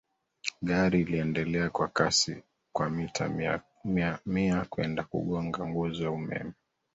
[0.61, 2.43] Gari iliendelea kwa kasi
[2.75, 3.61] kwa mita
[4.25, 6.53] mia kwenda kugonga nguzo ya umeme